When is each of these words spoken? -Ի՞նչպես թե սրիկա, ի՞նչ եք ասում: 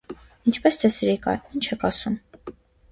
-Ի՞նչպես 0.51 0.79
թե 0.85 0.91
սրիկա, 0.95 1.37
ի՞նչ 1.53 1.65
եք 1.77 1.89
ասում: 1.93 2.19